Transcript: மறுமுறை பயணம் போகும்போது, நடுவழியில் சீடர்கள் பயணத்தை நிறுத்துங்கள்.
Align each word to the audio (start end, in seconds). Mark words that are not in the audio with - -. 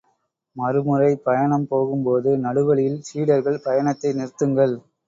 மறுமுறை 0.55 1.09
பயணம் 1.27 1.67
போகும்போது, 1.67 2.31
நடுவழியில் 2.39 2.99
சீடர்கள் 3.03 3.63
பயணத்தை 3.63 4.11
நிறுத்துங்கள். 4.13 4.75